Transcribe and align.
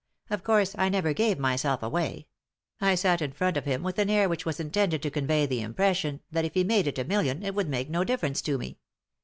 Of 0.31 0.43
course 0.43 0.73
I 0.79 0.89
never 0.89 1.13
gave 1.13 1.37
myself 1.37 1.83
away; 1.83 2.25
I 2.79 2.95
sat 2.95 3.21
in 3.21 3.33
front 3.33 3.55
of 3.55 3.65
him 3.65 3.83
with 3.83 3.99
an 3.99 4.09
air 4.09 4.27
which 4.27 4.47
was 4.47 4.59
intended 4.59 5.03
to 5.03 5.11
convey 5.11 5.45
the 5.45 5.61
impression 5.61 6.21
that 6.31 6.43
if 6.43 6.55
he 6.55 6.63
made 6.63 6.87
it 6.87 6.97
a 6.97 7.03
million 7.05 7.43
it 7.43 7.53
would 7.53 7.69
make 7.69 7.87
no 7.87 8.03
difference 8.03 8.41
to 8.41 8.57
me. 8.57 8.79